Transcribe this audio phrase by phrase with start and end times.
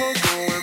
[0.00, 0.59] we're going.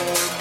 [0.00, 0.39] Thank you.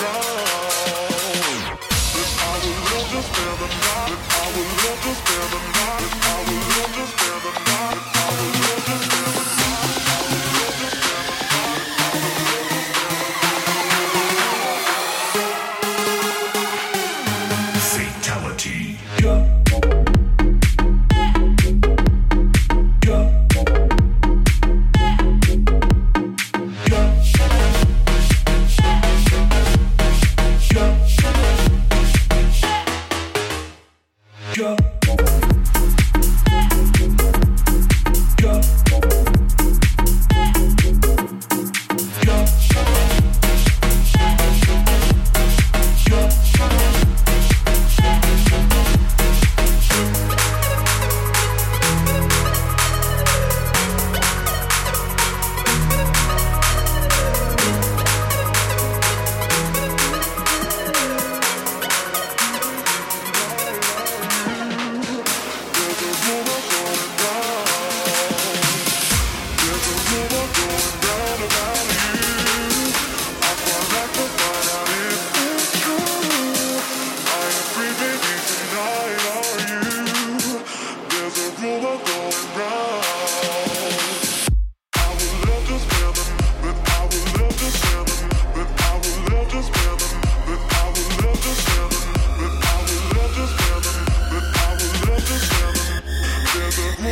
[97.01, 97.05] I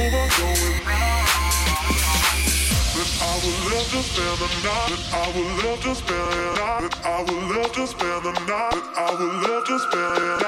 [3.44, 5.00] would love to spend the night.
[5.14, 6.92] I would love to spend the night.
[7.06, 8.84] I would love to spend the night.
[8.98, 10.47] I would love to spend the night.